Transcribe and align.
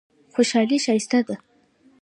خوشحالي 0.33 0.77
ښایسته 0.85 1.19
دی. 1.27 1.35